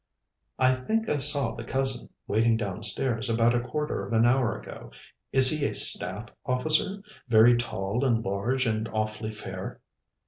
"I 0.57 0.73
think 0.73 1.07
I 1.07 1.19
saw 1.19 1.51
the 1.53 1.63
cousin, 1.63 2.09
waiting 2.25 2.57
downstairs 2.57 3.29
about 3.29 3.53
a 3.53 3.61
quarter 3.61 4.03
of 4.03 4.13
an 4.13 4.25
hour 4.25 4.57
ago. 4.57 4.89
Is 5.31 5.51
he 5.51 5.63
a 5.67 5.75
Staff 5.75 6.29
Officer, 6.43 7.03
very 7.27 7.55
tall 7.55 8.03
and 8.03 8.25
large, 8.25 8.65
and 8.65 8.87
awfully 8.87 9.29
fair?" 9.29 9.79